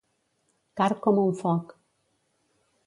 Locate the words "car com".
0.81-1.21